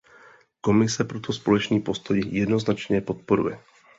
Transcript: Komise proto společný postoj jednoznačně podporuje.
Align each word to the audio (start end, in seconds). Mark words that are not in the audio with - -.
Komise 0.61 1.03
proto 1.05 1.33
společný 1.33 1.79
postoj 1.79 2.21
jednoznačně 2.25 3.01
podporuje. 3.01 3.59